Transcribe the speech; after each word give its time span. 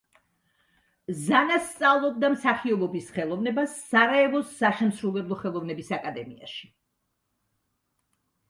ზანა 1.25 1.57
სწავლობდა 1.65 2.31
მსახიობობის 2.35 3.11
ხელოვნებას 3.17 3.75
სარაევოს 3.91 4.57
საშემსრულებლო 4.63 5.39
ხელოვნების 5.43 5.95
აკადემიაში. 5.99 6.73